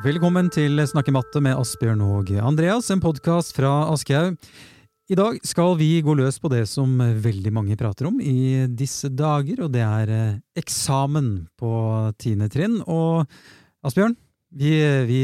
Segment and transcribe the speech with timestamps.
[0.00, 4.38] Velkommen til Snakke matte med Asbjørn og Andreas, en podkast fra Aschehoug.
[5.12, 9.10] I dag skal vi gå løs på det som veldig mange prater om i disse
[9.12, 11.28] dager, og det er eh, eksamen
[11.60, 11.72] på
[12.16, 12.78] tiende trinn.
[12.88, 13.28] Og
[13.84, 14.16] Asbjørn,
[14.50, 14.70] vi,
[15.06, 15.20] vi,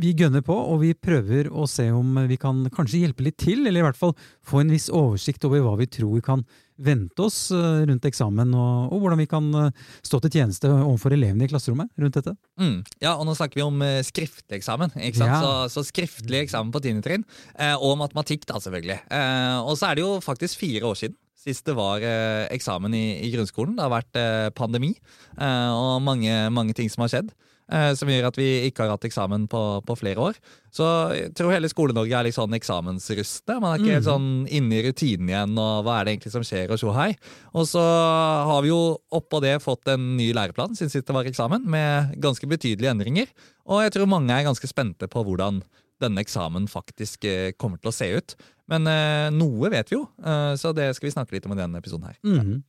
[0.00, 3.64] vi gønner på, og vi prøver å se om vi kan kanskje hjelpe litt til,
[3.64, 4.12] eller i hvert fall
[4.44, 6.44] få en viss oversikt over hva vi tror kan
[6.76, 11.14] vente oss eh, rundt eksamen, og, og, hvordan vi kan eh, stå til tjeneste overfor
[11.14, 12.34] elevene i klasserommet rundt dette.
[12.60, 12.80] Mm.
[12.98, 14.94] Ja, og nå snakker vi om uh, skriftlig eksamen.
[14.98, 15.36] ikke sant?
[15.36, 15.40] Ja.
[15.42, 17.26] Så, så, skriftlig eksamen på tiende trinn.
[17.54, 18.98] Eh, og matematikk, da, selvfølgelig.
[19.06, 22.94] Eh, og så er det jo faktisk fire år siden sist det var eh, eksamen
[22.96, 23.74] i, i, grunnskolen.
[23.76, 24.16] Det har vært
[24.56, 24.94] pandemi
[25.36, 27.34] og mange, mange ting som har skjedd.
[27.72, 30.40] Eh, som gjør at vi ikke har hatt eksamen på, på flere år.
[30.74, 30.84] Så
[31.16, 33.56] jeg tror hele Skole-Norge er litt sånn eksamensrustne.
[33.56, 34.10] Man er ikke helt mm.
[34.10, 37.14] sånn inne i rutinen igjen, og hva er det egentlig som skjer, og tjo hei.
[37.56, 38.82] Og så har vi jo
[39.16, 43.32] oppå det fått en ny læreplan siden sist det var eksamen, med ganske betydelige endringer.
[43.64, 45.62] Og jeg tror mange er ganske spente på hvordan
[46.02, 48.36] denne eksamen faktisk eh, kommer til å se ut.
[48.72, 51.60] Men eh, noe vet vi jo, eh, så det skal vi snakke litt om i
[51.60, 52.18] denne episoden her.
[52.24, 52.60] Mm -hmm.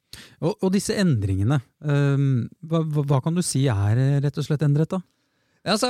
[0.41, 2.25] og, og, disse endringene, eh,
[2.67, 5.01] hva, hva, kan du si er eh, rett og slett endret, da?
[5.65, 5.87] Ja, altså,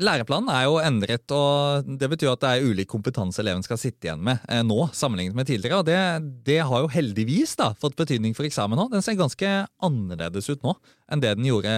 [0.00, 4.08] Læreplanen er jo endret, og det betyr at det er ulik kompetanse eleven skal sitte
[4.08, 5.82] igjen med eh, nå, sammenlignet med tidligere.
[5.82, 5.98] og det,
[6.46, 8.88] det, har jo heldigvis da, fått betydning for eksamen nå.
[8.88, 9.50] Den ser ganske
[9.84, 10.78] annerledes ut nå
[11.12, 11.74] enn det den gjorde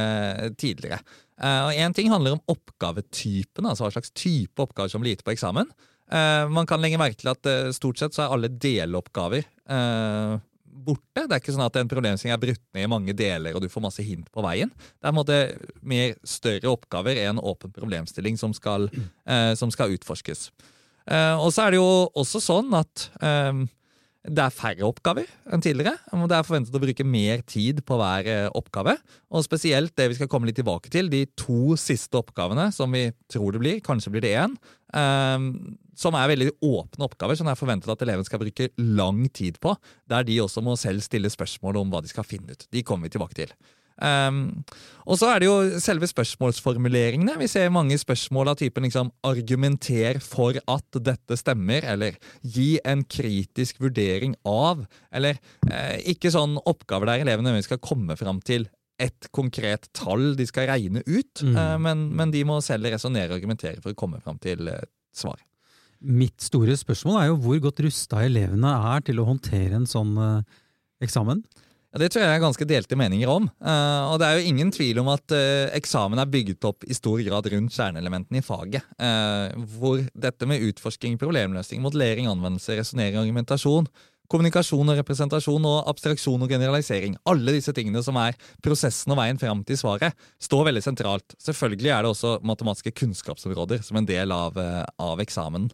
[0.62, 1.00] tidligere.
[1.34, 5.26] Uh, og Én ting handler om oppgavetypen, altså hva slags type oppgaver som blir gitt
[5.26, 5.66] på eksamen.
[6.12, 9.46] Uh, man kan legge merke til at uh, stort sett så er alle deloppgaver
[10.84, 11.22] borte.
[11.22, 13.70] Det er ikke sånn at en problemstilling er brutt ned i mange deler, og du
[13.72, 14.68] får masse hint på veien.
[14.74, 15.38] Det er en måte
[15.80, 18.90] mer større oppgaver enn åpen problemstilling som skal,
[19.56, 20.50] som skal utforskes.
[21.38, 21.88] og så er det jo
[22.20, 23.06] også sånn at
[24.24, 25.98] det er færre oppgaver enn tidligere.
[26.16, 28.96] og Det er forventet å bruke mer tid på hver eh, oppgave.
[29.28, 33.10] Og spesielt det vi skal komme litt tilbake til, de to siste oppgavene som vi
[33.32, 34.56] tror det blir, kanskje blir det én,
[34.96, 39.26] um, som er veldig åpne oppgaver, som det er forventet at eleven skal bruke lang
[39.28, 39.76] tid på.
[40.10, 42.68] Der de også må selv stille spørsmål om hva de skal finne ut.
[42.72, 43.52] De kommer vi tilbake til.
[44.02, 44.64] Um,
[45.06, 47.36] og så er det jo selve spørsmålsformuleringene.
[47.38, 53.04] Vi ser mange spørsmål av typen liksom, 'argumenter for at dette stemmer', eller 'gi en
[53.04, 55.38] kritisk vurdering av', eller
[55.70, 58.66] eh, ikke sånn oppgaver der elevene skal komme fram til
[58.98, 61.56] et konkret tall de skal regne ut, mm.
[61.56, 64.86] eh, men, men, de må selv resonnere og argumentere for å komme fram til eh,
[65.14, 65.38] svar.
[66.04, 70.16] Mitt store spørsmål er jo hvor godt rusta elevene er til å håndtere en sånn
[70.20, 70.42] eh,
[71.04, 71.42] eksamen?
[71.94, 73.44] Det tror jeg er ganske delte meninger om.
[73.62, 76.96] Uh, og det er jo ingen tvil om at uh, eksamen er bygget opp i
[76.96, 78.88] stor grad rundt kjerneelementene i faget.
[78.98, 83.86] Uh, hvor dette med utforsking, problemløsning, modellering, anvendelse, resonnering argumentasjon,
[84.32, 88.34] kommunikasjon og representasjon og abstraksjon og generalisering, alle disse tingene som er
[88.64, 91.36] prosessen og veien fram til svaret, står veldig sentralt.
[91.46, 94.58] Selvfølgelig er det også matematiske kunnskapsområder som en del av,
[94.98, 95.68] av eksamen.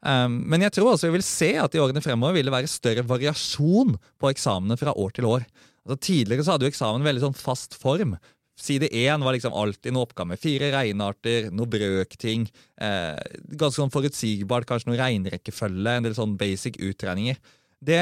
[0.00, 2.70] Um, men jeg tror også vi vil se at i årene fremover vil det være
[2.72, 5.44] større variasjon på eksamene fra år til år.
[5.84, 8.16] Altså, tidligere så hadde jo eksamen veldig sånn fast form.
[8.60, 12.44] Side én var liksom alltid noe oppgave med fire regnearter, noe brøkting.
[12.80, 17.40] Eh, ganske sånn forutsigbart, kanskje noe regnrekkefølge, en del sånn basic utregninger.
[17.80, 18.00] Det,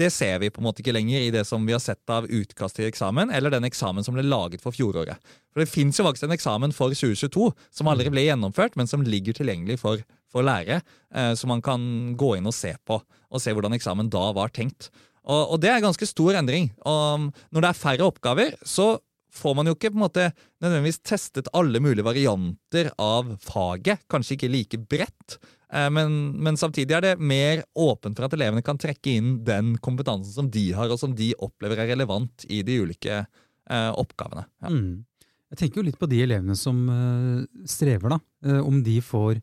[0.00, 2.24] det, ser vi på en måte ikke lenger i det som vi har sett av
[2.24, 5.20] utkast til eksamen, eller den eksamen som ble laget for fjoråret.
[5.52, 9.04] For Det fins jo faktisk en eksamen for 2022 som aldri ble gjennomført, men som
[9.04, 10.00] ligger tilgjengelig for
[10.32, 10.80] for lærere,
[11.14, 11.82] eh, som man kan
[12.18, 13.00] gå inn og se på.
[13.30, 14.90] Og se hvordan eksamen da var tenkt.
[15.26, 16.70] Og, og det er ganske stor endring.
[16.88, 18.94] Og når det er færre oppgaver, så
[19.30, 20.26] får man jo ikke på en måte
[20.62, 24.02] nødvendigvis testet alle mulige varianter av faget.
[24.10, 25.38] Kanskje ikke like bredt.
[25.72, 29.76] Eh, men, men, samtidig er det mer åpent for at elevene kan trekke inn den
[29.82, 34.46] kompetansen som de har, og som de opplever er relevant i de ulike eh, oppgavene.
[34.64, 34.74] Ja.
[34.74, 35.06] Mm.
[35.50, 38.20] Jeg tenker jo litt på de elevene som uh, strever, da.
[38.62, 39.40] Om de får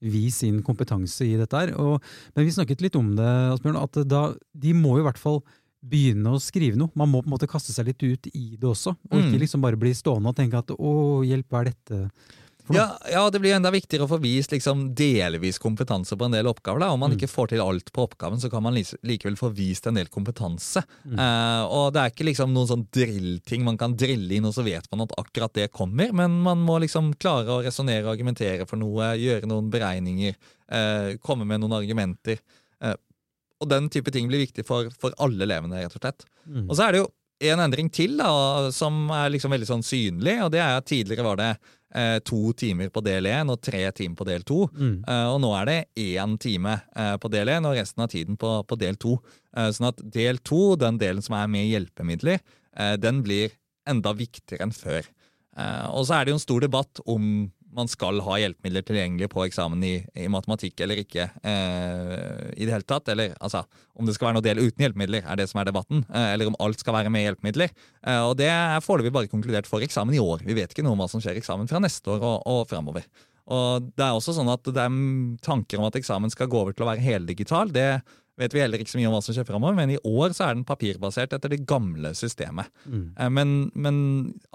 [0.00, 1.74] vise sin kompetanse i dette her.
[1.80, 2.04] Og,
[2.34, 5.42] men vi snakket litt om det, Asbjørn, at da, de må jo i hvert fall
[5.80, 6.92] begynne å skrive noe.
[6.98, 9.42] Man må på en måte kaste seg litt ut i det også, og ikke mm.
[9.44, 10.92] liksom bare bli stående og tenke at å,
[11.26, 12.00] hjelp, hva er dette?
[12.74, 16.48] Ja, ja, det blir enda viktigere å få vist liksom, delvis kompetanse på en del
[16.50, 16.82] oppgaver.
[16.84, 16.90] Da.
[16.94, 17.16] Om man mm.
[17.18, 20.82] ikke får til alt på oppgaven, så kan man likevel få vist en del kompetanse.
[21.04, 21.18] Mm.
[21.18, 24.64] Uh, og det er ikke liksom noen sånn drillting man kan drille inn, og så
[24.66, 26.14] vet man at akkurat det kommer.
[26.16, 30.36] Men man må liksom klare å resonnere og argumentere for noe, gjøre noen beregninger,
[30.72, 32.42] uh, komme med noen argumenter.
[32.82, 32.96] Uh,
[33.60, 36.28] og den type ting blir viktig for, for alle elevene, rett og slett.
[36.46, 36.68] Mm.
[36.68, 37.10] Og så er det jo
[37.50, 38.30] en endring til da,
[38.74, 41.52] som er liksom veldig sånn synlig, og det er at tidligere var det
[41.94, 44.64] eh, to timer på del én og tre timer på del to.
[44.74, 44.96] Mm.
[45.04, 48.38] Eh, og nå er det én time eh, på del én og resten av tiden
[48.40, 49.18] på, på del to.
[49.56, 52.42] Eh, sånn at del to, den delen som er med hjelpemidler,
[52.76, 53.56] eh, den blir
[53.88, 55.06] enda viktigere enn før.
[55.58, 59.28] Eh, og så er det jo en stor debatt om man skal ha hjelpemidler tilgjengelig
[59.32, 63.08] på eksamen i, i matematikk eller ikke eh, i det hele tatt.
[63.12, 63.62] Eller altså,
[63.94, 66.04] om det skal være noe del uten hjelpemidler, er det som er debatten.
[66.08, 67.74] Eh, eller om alt skal være med hjelpemidler.
[68.02, 70.44] Eh, og det er foreløpig bare konkludert for eksamen i år.
[70.46, 72.64] Vi vet ikke noe om hva som skjer i eksamen fra neste år og, og
[72.70, 73.06] framover.
[73.50, 74.98] Og det er også sånn at det er
[75.42, 77.72] tanker om at eksamen skal gå over til å være heldigital.
[77.74, 77.88] Det
[78.40, 80.46] vet vi heller ikke så mye om hva som skjer fremover, men i år så
[80.46, 82.70] er den papirbasert etter det gamle systemet.
[82.86, 83.04] Mm.
[83.14, 84.00] Eh, men, men,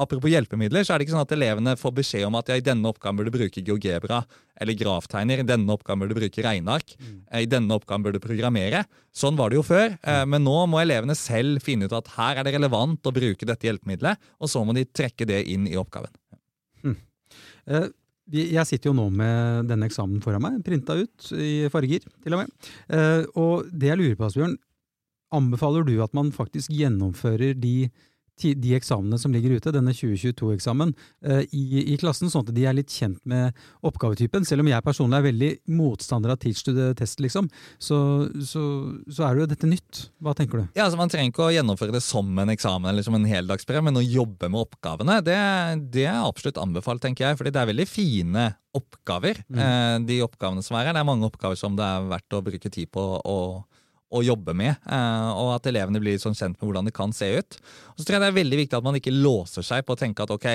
[0.01, 2.65] apropos hjelpemidler, så er det ikke sånn at elevene får beskjed om at ja, i
[2.65, 4.23] denne oppgaven burde du bruke GeoGebra
[4.61, 7.17] eller graftegner, i denne oppgaven burde du bruke regneark, mm.
[7.31, 8.85] Eh, i denne oppgaven burde du programmere.
[9.15, 10.33] Sånn var det jo før, eh, mm.
[10.33, 13.69] men nå må elevene selv finne ut at her er det relevant å bruke dette
[13.69, 16.11] hjelpemiddelet, og så må de trekke det inn i oppgaven.
[16.85, 16.97] Mm.
[17.69, 17.87] Uh,
[18.33, 22.41] jeg sitter jo nå med denne eksamen foran meg, printa ut i farger, til og
[22.41, 22.71] med.
[22.89, 24.55] Eh, og det jeg lurer på, Asbjørn,
[25.35, 27.89] anbefaler du at man faktisk gjennomfører de
[28.43, 30.93] de eksamene som ligger ute, denne 2022-eksamen,
[31.25, 33.55] eh, i, i, klassen, sånn at de er litt kjent med
[33.85, 34.45] oppgavetypen.
[34.47, 37.47] Selv om jeg personlig er veldig motstander av teach to the test, liksom,
[37.79, 37.99] så,
[38.43, 38.63] så,
[39.07, 40.07] så er jo dette nytt.
[40.23, 40.65] Hva tenker du?
[40.75, 43.85] Ja, altså Man trenger ikke å gjennomføre det som en eksamen eller som en heldagsprøve,
[43.87, 45.39] men å jobbe med oppgavene, det,
[45.95, 47.39] det, er absolutt anbefalt, tenker jeg.
[47.39, 49.61] fordi det er veldig fine oppgaver, mm.
[49.63, 50.97] eh, de oppgavene som er her.
[50.97, 53.39] Det er mange oppgaver som det er verdt å bruke tid på å
[54.13, 57.27] å jobbe med, eh, og at elevene blir sånn kjent med hvordan det kan se
[57.39, 57.57] ut.
[57.95, 59.99] Og så tror jeg det er veldig viktig at man ikke låser seg på å
[59.99, 60.45] tenke at ok,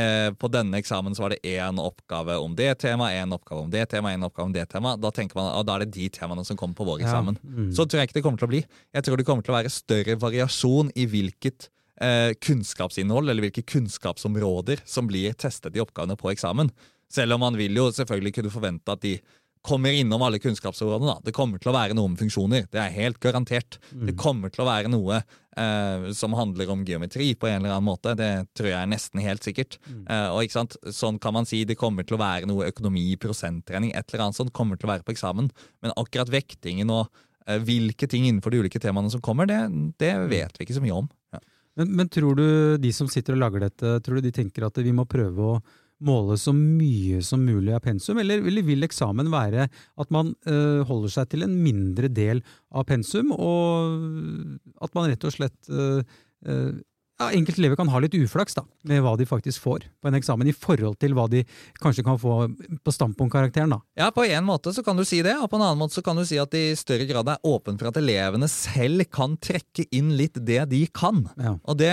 [0.00, 3.70] eh, på denne eksamen så var det én oppgave om det temaet, én oppgave om
[3.70, 5.02] det temaet, én oppgave om det temaet.
[5.02, 7.38] Da tenker man, og da er det de temaene som kommer på vår eksamen.
[7.42, 7.54] Ja.
[7.60, 7.70] Mm.
[7.76, 8.64] Så tror jeg ikke det kommer til å bli.
[8.96, 11.70] Jeg tror det kommer til å være større variasjon i hvilket
[12.00, 16.72] eh, kunnskapsinnhold eller hvilke kunnskapsområder som blir testet i oppgavene på eksamen.
[17.12, 19.18] Selv om man vil jo selvfølgelig kunne forvente at de
[19.66, 21.16] kommer innom alle kunnskapsområdene.
[21.16, 21.24] da.
[21.26, 22.68] Det kommer til å være noe om funksjoner.
[22.72, 23.80] Det er helt garantert.
[23.90, 24.06] Mm.
[24.10, 27.88] Det kommer til å være noe eh, som handler om geometri på en eller annen
[27.88, 28.14] måte.
[28.18, 29.78] Det tror jeg er nesten helt sikkert.
[29.88, 30.04] Mm.
[30.04, 30.78] Eh, og ikke sant?
[30.94, 34.40] Sånn kan man si det kommer til å være noe økonomi, prosenttrening, et eller annet
[34.40, 35.50] sånt kommer til å være på eksamen.
[35.84, 37.08] Men akkurat vektingen og
[37.46, 39.60] eh, hvilke ting innenfor de ulike temaene som kommer, det,
[40.02, 40.28] det mm.
[40.32, 41.10] vet vi ikke så mye om.
[41.34, 41.42] Ja.
[41.76, 42.46] Men, men tror du
[42.80, 45.58] de som sitter og lager dette, tror du de tenker at vi må prøve å
[46.04, 51.14] måle så mye som mulig av pensum, eller, vil eksamen være at man uh, holder
[51.14, 56.02] seg til en mindre del av pensum, og at man rett og slett uh,
[56.48, 56.76] uh,
[57.16, 60.18] ja, enkelte elever kan ha litt uflaks da, med hva de faktisk får på en
[60.18, 61.42] eksamen, i forhold til hva de
[61.80, 62.42] kanskje kan få
[62.84, 63.72] på standpunktkarakteren.
[63.72, 63.80] da.
[63.96, 66.04] Ja, På en måte så kan du si det, og på en annen måte så
[66.04, 69.38] kan du si at det i større grad er åpen for at elevene selv kan
[69.40, 71.24] trekke inn litt det de kan.
[71.40, 71.56] Ja.
[71.64, 71.92] Og det,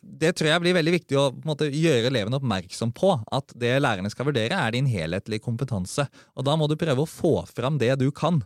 [0.00, 3.18] det, tror jeg blir veldig viktig å måte, gjøre elevene oppmerksom på.
[3.36, 6.08] At det lærerne skal vurdere, er din helhetlige kompetanse.
[6.36, 8.40] Og da må du prøve å få fram det du kan.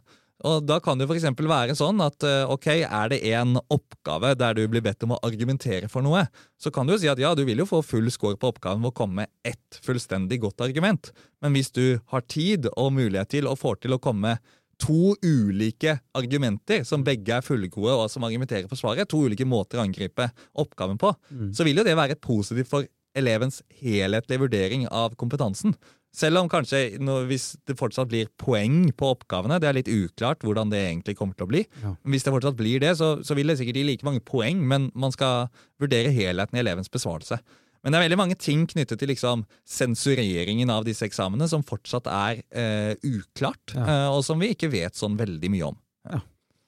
[0.48, 1.26] Og Da kan det f.eks.
[1.36, 5.20] være sånn at eh, ok, er det en oppgave der du blir bedt om å
[5.26, 6.24] argumentere for noe,
[6.60, 8.80] så kan du jo si at ja, du vil jo få full score på oppgaven
[8.84, 11.12] ved å komme med ett fullstendig godt argument.
[11.44, 15.12] Men hvis du har tid og mulighet til og får til å komme med to
[15.20, 19.84] ulike argumenter som begge er fullgode og som argumenterer for svaret, to ulike måter å
[19.84, 21.50] angripe oppgaven på, mm.
[21.56, 25.74] så vil jo det være positivt for elevens helhetlige vurdering av kompetansen.
[26.10, 30.42] Selv om kanskje når, hvis det fortsatt blir poeng på oppgavene, det er litt uklart
[30.42, 31.60] hvordan det egentlig kommer til å bli.
[31.84, 31.92] Ja.
[32.10, 34.88] Hvis det fortsatt blir det, så, så, vil det sikkert gi like mange poeng, men
[34.98, 35.46] man skal
[35.82, 37.38] vurdere helheten i elevens besvarelse.
[37.80, 42.10] Men det er veldig mange ting knyttet til liksom, sensureringen av disse eksamene som fortsatt
[42.12, 43.86] er eh, uklart, ja.
[43.86, 45.78] eh, og som vi ikke vet sånn veldig mye om.
[46.10, 46.20] Ja.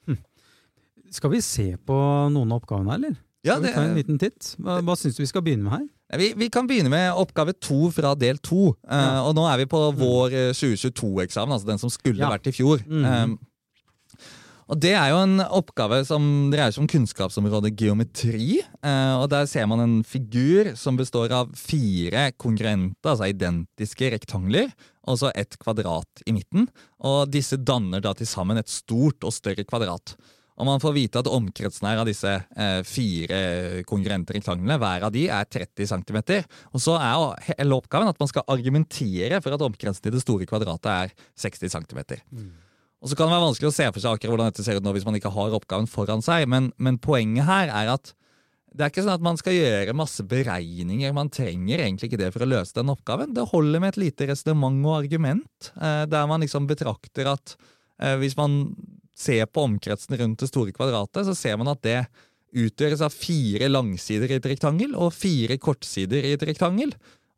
[0.08, 0.22] Hm.
[1.12, 1.98] Skal vi se på
[2.32, 3.18] noen av oppgavene, eller?
[3.42, 4.54] Ja, Skal vi ta en liten titt?
[4.62, 5.86] Hva, hva syns du vi skal begynne med her?
[6.18, 8.72] Vi, vi, kan begynne med oppgave to fra del to.
[8.84, 9.22] Uh, ja.
[9.24, 10.02] Og nå er vi på mm.
[10.02, 12.28] vår 2022-eksamen, eh, altså den som skulle ja.
[12.32, 12.84] vært i fjor.
[12.84, 13.06] Mm.
[13.08, 13.40] Um,
[14.72, 18.60] og Det er jo en oppgave som dreier seg om kunnskapsområdet geometri.
[18.84, 24.72] Uh, og Der ser man en figur som består av fire konkurrente, altså identiske rektangler,
[25.08, 26.68] og så et kvadrat i midten.
[27.04, 30.16] Og Disse danner da til sammen et stort og større kvadrat.
[30.60, 33.38] Og man får vite at omkretsen her av disse eh, fire
[33.88, 36.18] kongruente rektanglene, hver av de er 30 cm.
[36.72, 40.48] Og så er hele oppgaven at man skal argumentere for at omkretsen til det store
[40.48, 42.02] kvadratet er 60 cm.
[42.30, 42.50] Mm.
[43.02, 44.84] Og så kan det være vanskelig å se for seg akkurat hvordan dette ser ut
[44.86, 48.12] nå hvis man ikke har oppgaven foran seg, men, men poenget her er at
[48.72, 51.12] det er ikke sånn at man skal gjøre masse beregninger.
[51.12, 53.34] Man trenger egentlig ikke det for å løse den oppgaven.
[53.36, 57.52] Det holder med et lite resonnement og argument, eh, der man liksom betrakter at
[58.00, 58.62] eh, hvis man
[59.22, 62.00] ser på omkretsen rundt det store kvadratet, så ser man at det
[62.52, 66.92] utgjøres av fire langsider i et rektangel og fire kortsider i et rektangel.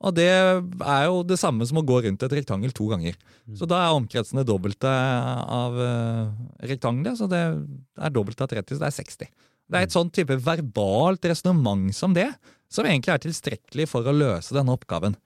[0.04, 3.14] Og det er jo det samme som å gå rundt et rektangel to ganger.
[3.46, 3.54] Mm.
[3.60, 6.34] Så da er omkretsen det dobbelte av uh,
[6.66, 9.30] rektangelet, så det er dobbelt av 30, så det er 60.
[9.64, 9.96] Det er et mm.
[9.96, 12.28] sånn type verbalt resonnement som det,
[12.72, 15.16] som egentlig er tilstrekkelig for å løse denne oppgaven.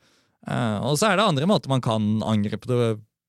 [0.47, 2.79] Eh, og så er det andre måter man kan angripe det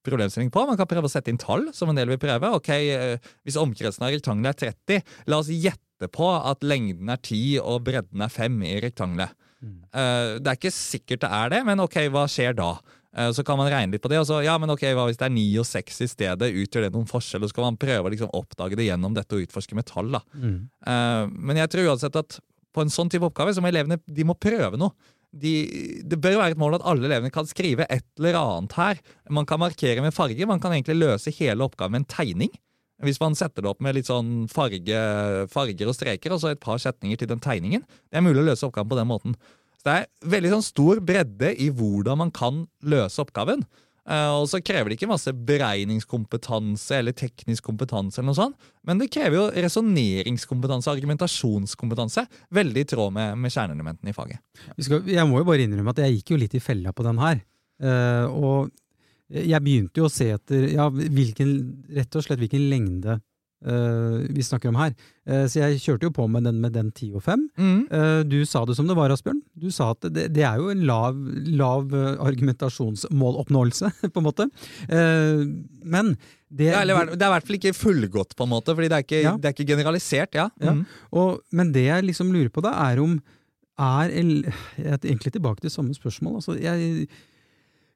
[0.06, 0.66] problemstilling på.
[0.68, 2.54] Man kan prøve å sette inn tall, som en del vil prøve.
[2.56, 7.18] Ok, eh, Hvis omkretsen av rektangelet er 30, la oss gjette på at lengden er
[7.18, 9.36] 10 og bredden er 5 i rektangelet.
[9.60, 9.82] Mm.
[10.40, 12.70] Det er ikke sikkert det er det, men ok, hva skjer da?
[13.18, 14.20] Eh, Så kan man regne litt på det.
[14.22, 16.54] og så, ja, men ok, Hva hvis det er 9 og 6 i stedet?
[16.54, 17.44] Utgjør det noen forskjell?
[17.44, 20.12] Og så kan man prøve å liksom oppdage det gjennom dette og utforske med tall.
[20.12, 20.22] da.
[20.34, 20.70] Mm.
[20.88, 22.40] Eh, Men jeg tror uansett at
[22.72, 24.94] på en sånn type oppgave så må elevene de må prøve noe.
[25.30, 25.54] De,
[26.10, 29.02] det bør være et mål at alle elevene kan skrive et eller annet her.
[29.30, 30.48] Man kan markere med farge.
[30.50, 32.52] Man kan egentlig løse hele oppgaven med en tegning.
[33.06, 35.04] Hvis man setter det opp med litt sånn farge,
[35.54, 37.86] farger og streker, og så et par setninger til den tegningen.
[38.10, 39.38] Det er mulig å løse oppgaven på den måten.
[39.80, 43.64] Så det er veldig sånn stor bredde i hvordan man kan løse oppgaven.
[44.10, 49.02] Eh, og så krever det ikke masse beregningskompetanse eller teknisk kompetanse, eller noe sånt, men
[49.02, 52.26] det krever jo resonneringskompetanse, argumentasjonskompetanse,
[52.58, 54.42] veldig i tråd med, med kjerneelementene i faget.
[54.80, 57.44] Jeg må jo bare innrømme at jeg gikk jo litt i fella på den her.
[57.86, 58.74] Eh, og
[59.30, 61.52] jeg begynte jo å se etter ja, hvilken,
[61.94, 63.20] rett og slett hvilken lengde
[63.66, 64.94] eh, vi snakker om her.
[65.30, 67.44] Uh, så jeg kjørte jo på med den med den 10 og 5.
[67.60, 67.82] Mm.
[67.92, 69.42] Uh, du sa det som det var, Asbjørn.
[69.60, 71.94] Du sa at det, det er jo en lav, lav
[72.26, 74.50] argumentasjonsmåloppnåelse, på en måte.
[74.90, 76.16] Men
[76.50, 78.98] det, Ja, eller, det er i hvert fall ikke fullgodt, på en måte, fordi det
[78.98, 79.36] er ikke, Ja.
[79.38, 80.34] det er ikke generalisert.
[80.36, 80.50] ja.
[80.62, 80.74] Ja.
[80.74, 80.86] Mm.
[81.12, 83.20] Og, men det jeg liksom lurer på da, er om
[83.80, 86.36] er jeg er Egentlig tilbake til samme spørsmål.
[86.42, 87.08] Altså, jeg,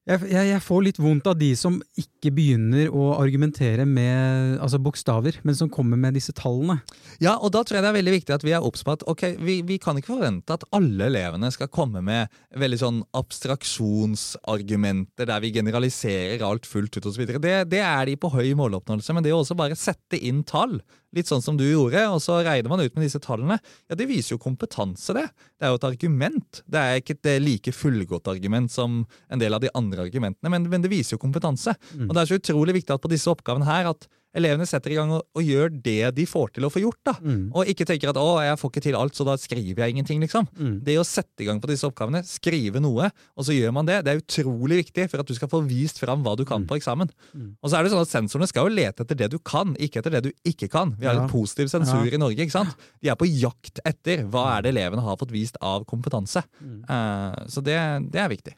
[0.04, 4.76] jeg, jeg, jeg får litt vondt av de som ikke begynner å argumentere med altså
[4.84, 6.82] bokstaver, men som kommer med disse tallene.
[7.24, 9.04] Ja, og da tror jeg det er veldig viktig at vi er obs på at
[9.08, 12.28] okay, vi, vi kan ikke forvente at alle elevene skal komme med
[12.60, 17.24] veldig sånn abstraksjonsargumenter der vi generaliserer alt fullt ut osv.
[17.40, 20.82] Det, det er de på høy måloppnåelse, men det å også bare sette inn tall,
[21.14, 24.08] litt sånn som du gjorde, og så regner man ut med disse tallene, ja, det
[24.10, 25.28] viser jo kompetanse, det.
[25.58, 26.64] Det er jo et argument.
[26.66, 30.52] Det er ikke et eh, like fullgodt argument som en del av de andre argumentene,
[30.54, 31.76] men, men det viser jo kompetanse.
[31.94, 32.08] Mm.
[32.08, 34.96] Og det er så utrolig viktig at på disse oppgavene her at elevene setter i
[34.98, 37.00] gang og, og gjør det de får til å få gjort.
[37.06, 37.14] da.
[37.22, 37.52] Mm.
[37.54, 40.22] Og ikke tenker at 'å, jeg får ikke til alt, så da skriver jeg ingenting'.
[40.26, 40.48] liksom.
[40.58, 40.84] Mm.
[40.84, 44.04] Det å sette i gang på disse oppgavene, skrive noe, og så gjør man det,
[44.06, 46.68] det er utrolig viktig for at du skal få vist fram hva du kan Mm.
[46.68, 47.10] på eksamen.
[47.36, 47.56] Mm.
[47.64, 50.00] Og så er det sånn at Sensorene skal jo lete etter det du kan, ikke
[50.02, 50.96] etter det du ikke kan.
[51.00, 51.24] Vi har Ja.
[51.24, 52.12] en positiv sensur Ja.
[52.14, 52.38] i Norge.
[52.40, 52.76] ikke sant?
[53.02, 56.44] De er på jakt etter hva er det elevene har fått vist av kompetanse.
[56.90, 58.54] Eh, så det, det er viktig.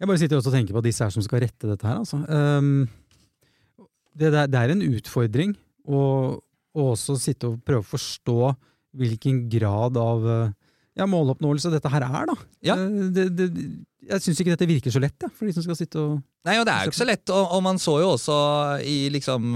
[0.00, 1.98] Jeg bare sitter også og tenker på disse her som skal rette dette her.
[1.98, 2.18] Altså.
[2.28, 2.88] Um,
[4.14, 5.54] det, det, er, det er en utfordring
[5.84, 6.02] å,
[6.74, 8.38] å også sitte og prøve å forstå
[8.94, 10.52] hvilken grad av eh,
[10.94, 12.28] ja, måloppnåelse dette her er.
[12.30, 12.36] Da.
[12.62, 12.76] Ja.
[12.78, 13.48] Eh, Det, det,
[14.04, 16.58] jeg syns ikke dette virker så lett, ja, for de som skal sitte og Nei,
[16.60, 18.34] og Det er jo ikke så lett, og, og man så jo også
[18.84, 19.46] i liksom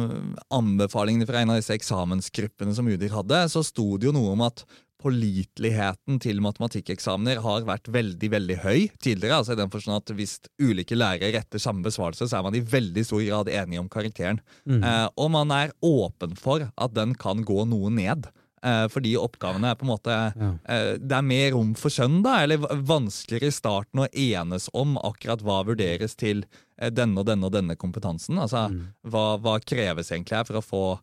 [0.57, 4.47] anbefalingene fra en av disse eksamensgruppene som UDIR hadde, så sto det jo noe om
[4.47, 4.63] at
[4.99, 9.39] påliteligheten til matematikkeksamener har vært veldig veldig høy tidligere.
[9.39, 12.61] altså i den forstand at Hvis ulike lærere retter samme besvarelse, så er man i
[12.65, 14.41] veldig stor grad enige om karakteren.
[14.67, 14.83] Mm.
[14.83, 18.27] Eh, og man er åpen for at den kan gå noe ned.
[18.61, 20.53] Eh, fordi oppgavene er på en måte Ja.
[20.67, 24.97] eh, Det er mer rom for skjønn, da, eller vanskeligere i starten å enes om
[24.99, 26.45] akkurat hva vurderes til
[26.81, 28.37] eh, denne og denne og denne kompetansen.
[28.39, 28.87] Altså Mm.
[29.07, 31.01] hva, hva kreves egentlig her for å få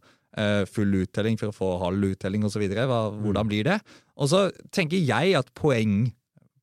[0.67, 2.65] full uttelling, for å få halv uttelling osv.
[2.67, 3.79] Hvordan blir det?
[4.17, 6.11] Og så tenker jeg at poeng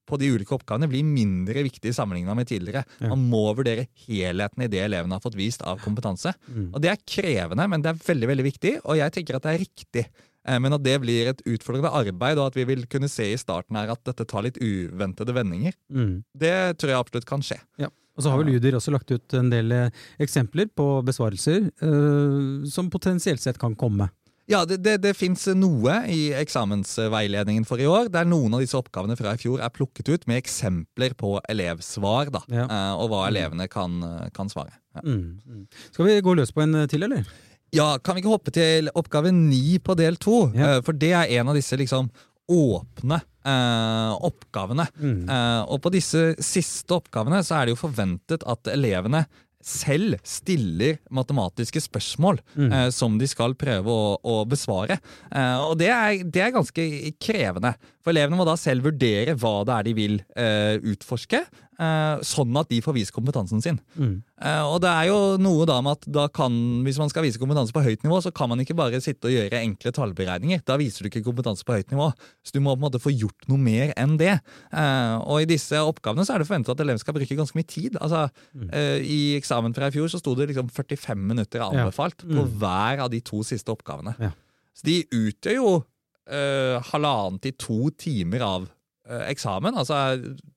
[0.09, 2.83] på de ulike oppgavene blir mindre viktig sammenligna med tidligere.
[3.01, 6.35] Man må vurdere helheten i det elevene har fått vist av kompetanse.
[6.51, 6.67] Mm.
[6.75, 9.55] Og Det er krevende, men det er veldig veldig viktig, og jeg tenker at det
[9.55, 10.05] er riktig.
[10.45, 13.39] Eh, Men at det blir et utfordrende arbeid, og at vi vil kunne se i
[13.39, 16.25] starten her at dette tar litt uventede vendinger, Mm.
[16.37, 17.61] det tror jeg absolutt kan skje.
[17.79, 17.89] Ja.
[18.17, 19.91] Og så har vel UDIR også lagt ut en del eh,
[20.21, 24.11] eksempler på besvarelser eh, som potensielt sett kan komme.
[24.51, 28.77] Ja, det, det, det fins noe i eksamensveiledningen for i år, der noen av disse
[28.77, 32.67] oppgavene fra i fjor er plukket ut med eksempler på elevsvar, da, Ja.
[32.67, 34.01] eh, og hva elevene kan,
[34.35, 34.75] kan svare.
[34.99, 35.05] Ja.
[35.07, 35.39] Mm.
[35.47, 35.65] Mm.
[35.95, 37.25] Skal vi gå løs på en eh, til, eller?
[37.73, 40.51] Ja, kan vi ikke hoppe til oppgave ni på del to?
[40.53, 40.75] Ja.
[40.77, 42.11] Eh, For det er en av disse liksom
[42.51, 44.89] åpne eh, oppgavene.
[44.99, 45.23] Mm.
[45.31, 49.25] Eh, og på disse siste oppgavene så er det jo forventet at elevene
[49.63, 52.73] selv stiller matematiske spørsmål Mm.
[52.73, 54.97] eh, som de skal prøve å, å besvare.
[55.31, 56.87] Eh, og det er, det er ganske
[57.23, 57.77] krevende.
[58.03, 61.39] For elevene må da selv vurdere hva det er de vil eh, utforske,
[61.79, 63.79] eh, sånn at de får vist kompetansen sin.
[63.95, 64.17] Mm.
[64.43, 66.51] Eh, og det er jo noe da med at da kan,
[66.83, 69.35] hvis man skal vise kompetanse på høyt nivå, så kan man ikke bare sitte og
[69.37, 70.65] gjøre enkle tallberegninger.
[70.67, 72.11] Da viser du ikke kompetanse på høyt nivå.
[72.43, 74.35] Så du må på en måte få gjort noe mer enn det.
[74.75, 77.71] Eh, og i disse oppgavene så er det forventet at eleven skal bruke ganske mye
[77.71, 77.97] tid.
[78.03, 78.69] Altså, Mm.
[78.75, 82.35] eh, I eksamen fra i fjor så sto det liksom 45 minutter anbefalt Mm.
[82.37, 84.15] på hver av de to siste oppgavene.
[84.19, 84.31] Ja.
[84.75, 85.85] Så de utgjør jo
[86.31, 89.77] eh, halvannen til to timer av uh, eksamen.
[89.79, 89.99] Altså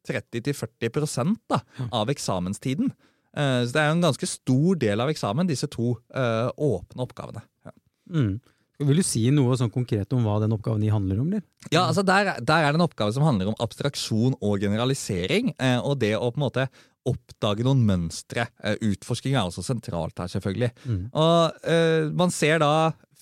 [0.07, 2.91] 30-40 da, av eksamenstiden.
[3.35, 7.45] Uh, så det er en ganske stor del av eksamen, disse to åpne oppgavene.
[7.65, 7.75] Ja.
[8.13, 8.35] Mm.
[8.83, 11.29] Vil du si noe sånn konkret om hva den oppgaven i handler om?
[11.31, 11.45] Eller?
[11.71, 15.53] Ja, altså der, der, er det en oppgave som handler om abstraksjon og generalisering.
[15.55, 16.67] Eh, og det å på en måte
[17.07, 18.49] oppdage noen mønstre.
[18.65, 20.73] Eh, utforsking er også sentralt her, selvfølgelig.
[20.83, 21.01] Mm.
[21.13, 22.73] Og eh, Man ser da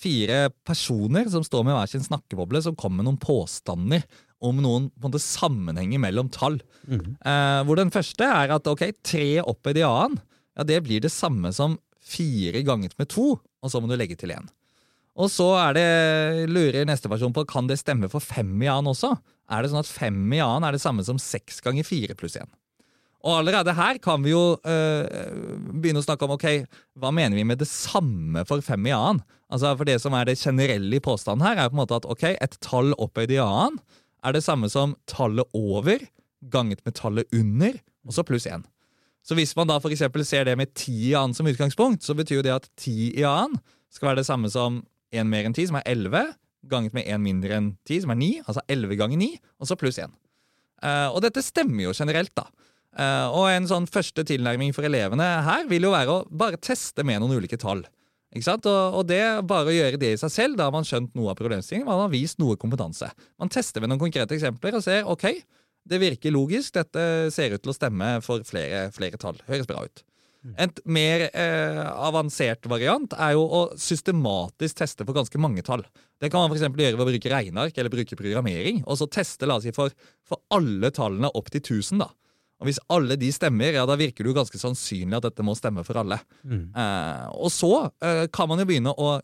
[0.03, 4.03] fire personer som står med hver sin snakkeboble, som kommer med noen påstander
[4.43, 6.59] om noen måte, sammenhenger mellom tall.
[6.83, 7.15] Mm.
[7.15, 10.19] Eh, hvor den første er at ok, tre opphøyd i a-en
[10.53, 14.17] ja, det blir det samme som fire ganget med to, og så må du legge
[14.19, 14.49] til én.
[15.13, 15.87] Og så er det,
[16.49, 19.13] lurer neste person på kan det stemme for fem i a-en også.
[19.53, 22.37] Er det sånn at fem i a-en er det samme som seks ganger fire pluss
[22.41, 22.49] én?
[23.23, 25.03] Og allerede her kan vi jo øh,
[25.71, 26.47] begynne å snakke om ok,
[26.99, 29.21] hva mener vi med det samme for fem i a-en?
[29.53, 32.07] Altså For det som er det generelle i påstanden her, er på en måte at
[32.09, 33.79] ok, et tall opphøyd i a-en
[34.23, 36.03] er det samme som tallet over
[36.51, 37.75] ganget med tallet under,
[38.07, 38.63] og så pluss én.
[39.23, 42.41] Så hvis man da for ser det med ti i annen som utgangspunkt, så betyr
[42.41, 43.59] jo det at ti i annen
[43.93, 44.81] skal være det samme som
[45.15, 46.25] én mer enn ti, som er elleve,
[46.67, 49.77] ganget med én mindre enn ti, som er ni, altså elleve ganger ni, og så
[49.79, 50.11] pluss én.
[50.83, 52.49] Uh, og dette stemmer jo generelt, da.
[52.93, 57.05] Uh, og en sånn første tilnærming for elevene her vil jo være å bare teste
[57.07, 57.81] med noen ulike tall.
[58.33, 58.67] Ikke sant?
[58.69, 61.33] Og, og det bare å gjøre det i seg selv, da har man skjønt noe
[61.33, 61.89] av problemstillingen.
[61.89, 63.09] Man har vist noe kompetanse.
[63.41, 65.27] Man tester med noen konkrete eksempler og ser ok,
[65.89, 66.73] det virker logisk.
[66.77, 69.37] Dette ser ut til å stemme for flere, flere tall.
[69.49, 70.05] Høres bra ut.
[70.59, 75.85] En mer eh, avansert variant er jo å systematisk teste for ganske mange tall.
[76.19, 78.81] Det kan man for gjøre ved å bruke regneark eller bruke programmering.
[78.83, 79.93] Og så teste la oss si, for,
[80.27, 82.03] for alle tallene opp til 1000.
[82.03, 82.09] da.
[82.63, 85.51] Og Hvis alle de stemmer, ja, da virker det jo ganske sannsynlig at dette må
[85.59, 86.21] stemme for alle.
[86.47, 86.69] Mm.
[86.71, 89.17] Eh, og så eh, kan man jo begynne å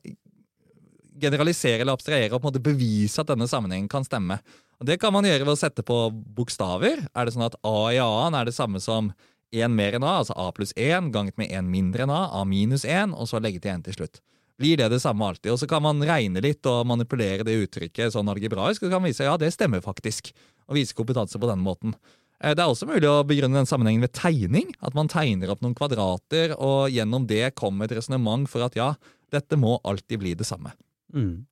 [1.20, 4.40] generalisere eller abstrahere og på en måte bevise at denne sammenhengen kan stemme.
[4.80, 7.06] Og Det kan man gjøre ved å sette på bokstaver.
[7.12, 9.12] Er det sånn at A i A-en er det samme som
[9.56, 12.44] 1 mer enn A, altså A pluss 1 ganget med 1 mindre enn A, A
[12.48, 14.22] minus 1, og så legge til 1 til slutt.
[14.60, 15.54] Blir det det samme alltid?
[15.54, 19.02] Og så kan man regne litt og manipulere det uttrykket sånn algebraisk, og så kan
[19.02, 20.34] man vise ja, det stemmer faktisk.
[20.68, 21.96] Og vise kompetanse på den måten.
[22.40, 24.74] Eh, det er også mulig å begrunne den sammenhengen ved tegning.
[24.86, 28.94] At man tegner opp noen kvadrater, og gjennom det kommer et resonnement for at ja,
[29.34, 30.74] dette må alltid bli det samme.
[31.14, 31.46] Mm.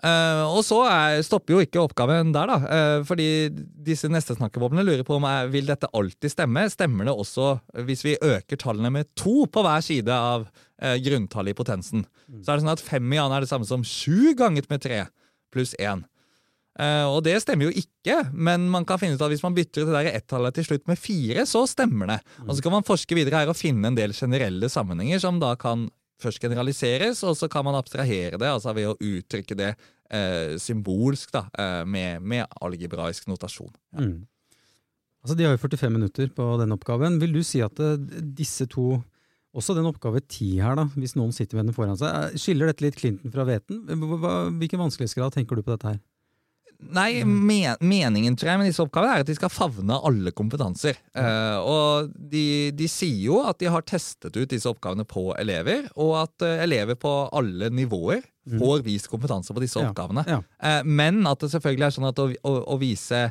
[0.00, 2.56] Uh, og så er, stopper jo ikke oppgaven der, da.
[2.64, 3.50] Uh, fordi
[3.84, 6.64] disse neste snakkeboblene lurer på om er, vil dette alltid stemme.
[6.72, 7.50] Stemmer det også
[7.84, 12.06] hvis vi øker tallene med to på hver side av uh, grunntallet i potensen?
[12.30, 12.40] Mm.
[12.40, 14.80] Så er det sånn at fem i annen er det samme som sju ganget med
[14.86, 15.02] tre
[15.52, 16.06] pluss én.
[16.80, 19.84] Uh, og det stemmer jo ikke, men man kan finne ut at hvis man bytter
[19.84, 22.18] det der ett-tallet til slutt med fire, så stemmer det.
[22.38, 22.46] Mm.
[22.46, 25.52] Og Så kan man forske videre her og finne en del generelle sammenhenger som da
[25.60, 25.90] kan
[26.20, 31.32] først generaliseres, og så kan man abstrahere det altså ved å uttrykke det uh, symbolsk
[31.36, 33.72] da, uh, med, med, algebraisk notasjon.
[33.92, 34.06] Ja.
[34.06, 34.18] Mm.
[35.20, 37.18] Altså, De har jo 45 minutter på den oppgaven.
[37.20, 37.76] Vil du si at
[38.38, 39.02] disse to
[39.52, 42.38] også den oppgave 10 her, da, hvis noen sitter med den foran seg.
[42.38, 43.82] Skiller dette litt Clinton fra Veten?
[43.84, 45.98] Hvilken vanskelighetsgrad tenker du på dette her?
[46.80, 50.96] Nei, men, meningen tror jeg med disse oppgavene er at de skal favne alle kompetanser.
[51.12, 55.86] Uh, og de, de, sier jo at de har testet ut disse oppgavene på elever,
[56.00, 58.58] og at uh, elever på alle nivåer mm.
[58.58, 59.90] får vist kompetanse på disse ja.
[59.90, 60.24] oppgavene.
[60.28, 60.40] Ja.
[60.64, 63.28] Uh, men at det selvfølgelig er sånn at å, å, å vise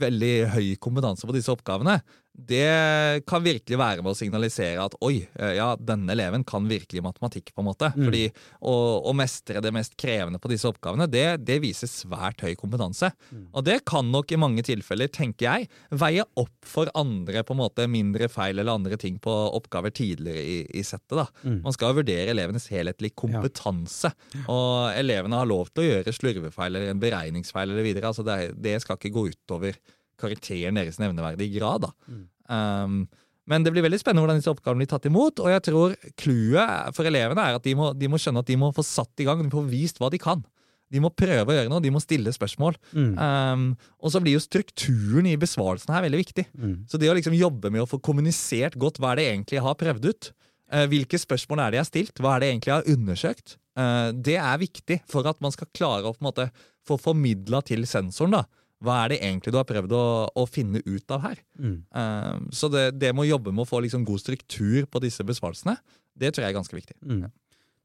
[0.00, 1.98] veldig høy kompetanse på disse oppgavene,
[2.32, 7.02] det kan virkelig være med å signalisere at oi, eh, ja, denne eleven kan virkelig
[7.04, 7.52] matematikk.
[7.54, 7.90] på en måte.
[7.96, 8.06] Mm.
[8.06, 8.22] Fordi
[8.60, 8.74] å,
[9.10, 13.10] å, mestre det mest krevende på disse oppgavene, det, det viser svært høy kompetanse.
[13.30, 13.48] Mm.
[13.52, 17.62] Og det kan nok i mange tilfeller, tenker jeg, veie opp for andre på en
[17.62, 21.18] måte mindre feil eller andre ting på oppgaver tidligere i, i settet.
[21.18, 21.26] da.
[21.42, 21.60] Mm.
[21.66, 24.14] Man skal vurdere elevenes helhetlige kompetanse.
[24.36, 24.44] Ja.
[24.52, 28.12] Og elevene har lov til å gjøre slurvefeil eller en beregningsfeil eller videre.
[28.12, 29.80] altså det, det skal ikke gå utover
[30.20, 31.88] karakteren deres nevneverdig grad.
[31.88, 31.92] da.
[32.10, 32.22] Mm.
[32.50, 33.02] Um,
[33.50, 35.42] men det blir veldig spennende hvordan disse oppgavene blir tatt imot.
[35.42, 38.58] Og jeg tror clouet for elevene er at de må, de må, skjønne at de
[38.60, 40.44] må få satt i gang, de må få vist hva de kan.
[40.90, 42.76] De må prøve å gjøre noe, de må stille spørsmål.
[42.94, 43.10] Mm.
[43.14, 43.66] Um,
[44.02, 46.46] og så blir jo strukturen i besvarelsen her veldig viktig.
[46.50, 46.76] Mm.
[46.90, 49.66] Så det å liksom jobbe med å få kommunisert godt hva er det egentlig jeg
[49.66, 50.30] har prøvd ut,
[50.74, 53.56] uh, hvilke spørsmål er det jeg har stilt, hva er det egentlig jeg har undersøkt,
[53.78, 56.50] uh, det er viktig for at man skal klare å på en måte
[56.86, 58.44] få formidla til sensoren da,
[58.80, 60.04] hva er det egentlig du har prøvd å,
[60.40, 61.40] å finne ut av her?
[61.60, 61.76] Mm.
[61.92, 65.26] Uh, så det, det med å jobbe med å få liksom god struktur på disse
[65.26, 65.76] besvarelsene,
[66.20, 66.96] det tror jeg er ganske viktig.
[67.04, 67.26] Mm.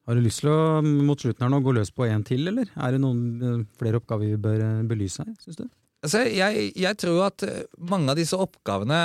[0.05, 2.69] Har du lyst til å mot slutten her nå gå løs på en til, eller
[2.75, 5.33] er det noen eh, flere oppgaver vi bør eh, belyse her?
[5.41, 5.65] Synes du?
[6.05, 7.43] Altså, jeg, jeg, tror at
[7.89, 8.97] mange av disse oppgavene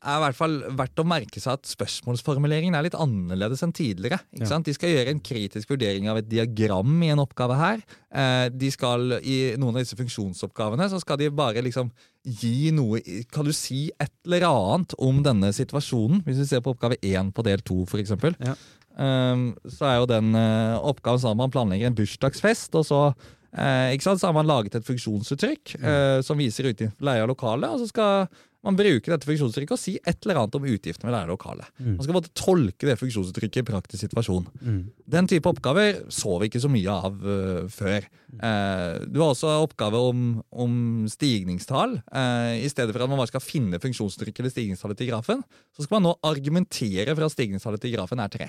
[0.00, 4.18] er i hvert fall verdt å merke seg at spørsmålsformuleringen er litt annerledes enn tidligere.
[4.32, 4.50] ikke Ja.
[4.50, 4.66] sant?
[4.66, 7.82] De skal gjøre en kritisk vurdering av et diagram i en oppgave her.
[8.10, 11.92] Eh, De skal I noen av disse funksjonsoppgavene så skal de bare liksom
[12.26, 12.98] gi noe
[13.30, 16.24] Kan du si et eller annet om denne situasjonen?
[16.26, 18.16] Hvis vi ser på oppgave 1 på del 2, f.eks.
[18.40, 18.56] Ja.
[19.00, 23.14] Um, så er jo den eh, oppgaven sånn at man planlegger en bursdagsfest, og så
[23.56, 24.22] eh, ikke sant?
[24.22, 27.90] Så har man laget et funksjonsuttrykk eh, som viser utgift leie av lokalet, og så
[27.90, 28.30] skal
[28.66, 31.70] man bruke dette funksjonsuttrykket og si et eller annet om utgiftene ved leie av lokalet.
[31.78, 31.94] Mm.
[31.94, 34.48] Man skal måtte tolke det funksjonsuttrykket i praktisk situasjon.
[34.60, 34.82] Mm.
[35.10, 38.06] Den type oppgaver så vi ikke så mye av uh, før.
[38.36, 40.74] Uh, du har også oppgave om, om
[41.10, 41.98] stigningstall.
[42.08, 45.42] Uh, I stedet for at man bare skal finne funksjonstrykket eller stigningstallet til grafen,
[45.74, 48.48] så skal man nå argumentere for at stigningstallet til grafen er 3.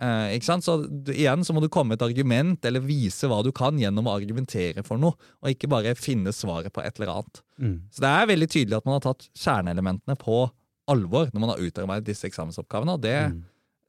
[0.00, 0.64] Eh, ikke sant?
[0.66, 3.78] Så du, igjen så må du komme med et argument eller vise hva du kan
[3.78, 7.42] gjennom å argumentere for noe, og ikke bare finne svaret på et eller annet.
[7.60, 7.76] Mm.
[7.92, 10.42] Så det er veldig tydelig at man har tatt kjerneelementene på
[10.90, 13.40] alvor når man har utarbeidet disse eksamensoppgavene, og det, Mm.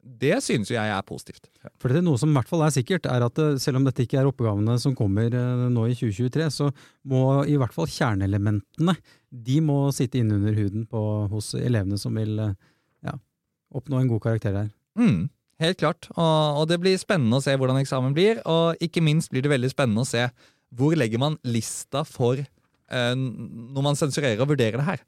[0.02, 1.50] Det synes jo jeg er positivt.
[1.82, 3.86] For det er Noe som i hvert fall er sikkert, er at eh, selv om
[3.86, 6.70] dette ikke er oppgavene som kommer eh, nå i 2023, så
[7.10, 8.96] må i hvert fall kjerneelementene
[9.32, 12.56] de må sitte innunder huden på, hos elevene som vil eh,
[13.08, 13.16] ja,
[13.78, 14.72] oppnå en god karakter her.
[15.00, 15.30] Mm,
[15.64, 16.10] helt klart.
[16.18, 18.42] Og, og det blir spennende å se hvordan eksamen blir.
[18.50, 20.26] Og ikke minst blir det veldig spennende å se
[20.76, 22.50] hvor legger man lista for eh,
[22.92, 25.04] når man sensurerer og vurderer det her.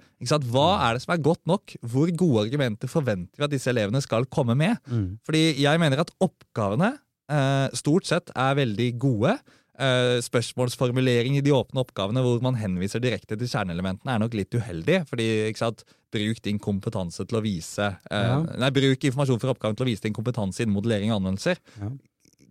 [0.47, 1.73] Hva er det som er godt nok?
[1.83, 4.79] Hvor gode argumenter forventer vi at disse elevene skal komme med?
[4.87, 5.17] Mm.
[5.27, 6.93] Fordi jeg mener at oppgavene
[7.31, 9.35] eh, stort sett er veldig gode.
[9.73, 14.53] Eh, spørsmålsformulering i de åpne oppgavene hvor man henviser direkte til kjerneelementene, er nok litt
[14.53, 15.03] uheldig.
[15.09, 18.39] fordi ikke sant, Bruk din kompetanse til å vise eh, Ja.
[18.61, 21.61] Nei, bruk informasjon fra oppgaven til å vise din kompetanse innen modellering og anvendelser.
[21.79, 21.89] Ja.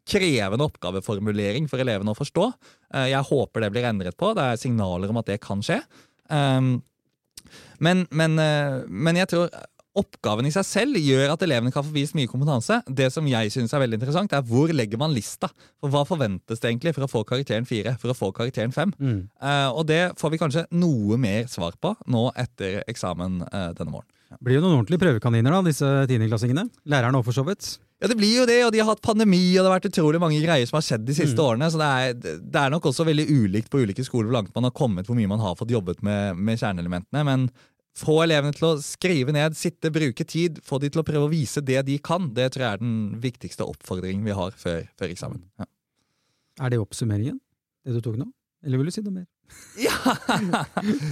[0.09, 2.49] Krevende oppgaveformulering for elevene å forstå.
[2.95, 4.33] Eh, jeg håper det blir endret på.
[4.35, 5.79] Det er signaler om at det kan skje.
[6.33, 6.81] Um,
[7.83, 9.53] men, men, eh, men jeg tror
[9.99, 12.79] oppgaven i seg selv gjør at elevene kan få vist mye kompetanse.
[12.89, 15.51] Det som jeg synes er veldig interessant, er hvor legger man lista?
[15.83, 18.97] For Hva forventes det egentlig for å få karakteren 4, for å få karakteren 5?
[18.99, 19.21] Mm.
[19.37, 23.45] Eh, og det får vi kanskje noe mer svar på nå etter eksamen
[23.77, 24.09] denne våren.
[24.41, 26.65] Blir jo noen ordentlige prøvekaniner, da, disse tiendeklassingene.
[26.89, 27.75] Læreren òg, for så vidt.
[28.03, 30.19] Ja, det blir jo det, og de har hatt pandemi, og det har vært utrolig
[30.19, 31.45] mange greier som har skjedd de siste Mm.
[31.47, 31.69] årene.
[31.71, 34.67] Så det er, det er nok også veldig ulikt på ulike skoler hvor langt man
[34.67, 37.23] har kommet, hvor mye man har fått jobbet med, med kjerneelementene.
[37.25, 37.45] Men
[37.95, 41.31] få elevene til å skrive ned, sitte, bruke tid, få de til å prøve å
[41.31, 45.13] vise det de kan, det tror jeg er den viktigste oppfordringen vi har før, før
[45.15, 45.43] eksamen.
[45.61, 45.69] Ja.
[46.67, 47.39] Er det oppsummeringen,
[47.87, 48.27] det du tok nå?
[48.65, 49.27] Eller vil du si noe mer?
[49.81, 49.95] Ja,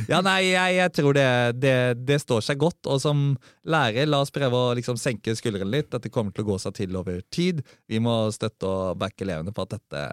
[0.09, 1.29] ja nei, jeg, jeg tror det,
[1.62, 2.88] det, det står seg godt.
[2.92, 3.22] Og som
[3.64, 5.90] lærer, la oss prøve å liksom senke skuldrene litt.
[5.92, 7.62] Dette kommer til å gå seg til over tid.
[7.88, 10.05] Vi må støtte og backe elevene på at dette,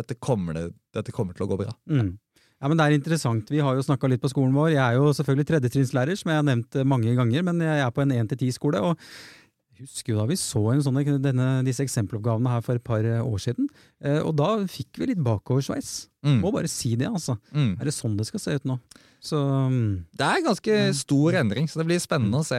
[0.00, 0.64] dette, kommer,
[0.94, 1.76] dette kommer til å gå bra.
[1.90, 2.16] Mm.
[2.62, 3.48] Ja, men Det er interessant.
[3.50, 4.74] Vi har jo snakka litt på skolen vår.
[4.76, 8.04] Jeg er jo selvfølgelig tredjetrinnslærer, som jeg har nevnt mange ganger, men jeg er på
[8.04, 8.82] en 1-10-skole.
[8.82, 8.98] og
[9.80, 13.22] husker jo da vi så en sånne, denne, disse eksempeloppgavene her for et par eh,
[13.22, 13.70] år siden.
[14.04, 16.10] Eh, og da fikk vi litt bakoversveis.
[16.26, 16.38] Mm.
[16.44, 17.38] Må bare si det, altså.
[17.54, 17.74] Mm.
[17.80, 18.78] Er det sånn det skal se ut nå?
[19.22, 22.58] Så mm, Det er ganske stor endring, så det blir spennende å se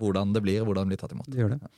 [0.00, 1.28] hvordan det blir, hvordan det blir tatt imot.
[1.30, 1.70] det gjør det.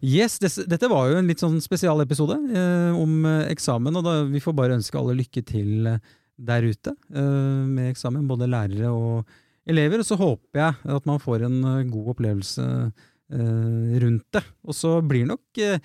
[0.00, 4.16] Yes, des, Dette var jo en litt sånn spesialepisode eh, om eh, eksamen, og da,
[4.30, 6.00] vi får bare ønske alle lykke til eh,
[6.40, 9.28] der ute eh, med eksamen, både lærere og
[9.68, 10.00] elever.
[10.00, 11.60] Og så håper jeg at man får en
[11.92, 12.66] god opplevelse
[13.30, 14.42] rundt det.
[14.66, 15.78] Og så blir nok eh,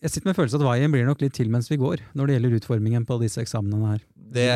[0.00, 2.36] Jeg sitter med følelsen at veien blir nok litt til mens vi går, når det
[2.36, 4.04] gjelder utformingen på disse eksamenene her.
[4.30, 4.46] Det,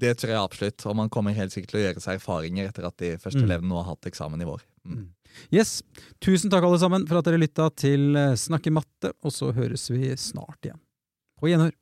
[0.00, 2.86] det tror jeg absolutt, og man kommer helt sikkert til å gjøre seg erfaringer etter
[2.88, 3.48] at de første Mm.
[3.50, 4.62] elevene nå har hatt eksamen i vår.
[4.86, 5.08] Mm.
[5.52, 5.82] Yes,
[6.22, 9.52] Tusen takk alle sammen for at dere lytta til Snakke Snakk i matte, og så
[9.52, 10.80] høres vi snart igjen.
[11.40, 11.74] På gjenhør.